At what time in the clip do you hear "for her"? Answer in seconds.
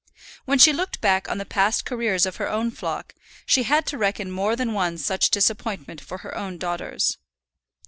6.01-6.35